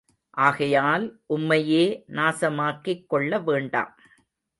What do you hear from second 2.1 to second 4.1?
நாசமாக்கிக் கொள்ள வேண்டாம்.